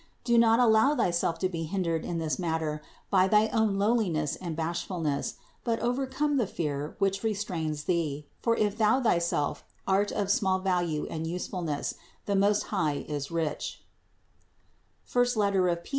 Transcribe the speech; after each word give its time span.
Do 0.23 0.35
not 0.35 0.59
allow 0.59 0.95
thyself 0.95 1.37
to 1.37 1.47
be 1.47 1.65
hindered 1.65 2.03
in 2.05 2.17
this 2.17 2.39
matter 2.39 2.81
by 3.11 3.27
thy 3.27 3.49
own 3.49 3.77
lowliness 3.77 4.35
and 4.35 4.55
bashfulness; 4.55 5.35
but 5.63 5.79
overcome 5.79 6.37
the 6.37 6.47
fear 6.47 6.95
which 6.97 7.21
restrains 7.21 7.83
thee, 7.83 8.25
for 8.39 8.57
if 8.57 8.79
thou 8.79 8.99
thyself 8.99 9.63
art 9.87 10.11
of 10.11 10.31
small 10.31 10.57
value 10.57 11.05
and 11.11 11.27
usefulness, 11.27 11.93
the 12.25 12.35
Most 12.35 12.63
High 12.73 13.05
is 13.07 13.29
rich 13.29 13.83
(I 15.15 15.21
Pet. 15.35 15.89